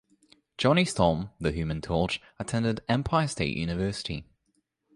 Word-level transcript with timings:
Johnny 0.57 0.83
Storm, 0.83 1.29
the 1.39 1.51
Human 1.51 1.79
Torch, 1.79 2.19
attended 2.39 2.81
Empire 2.89 3.27
State 3.27 3.55
University. 3.55 4.25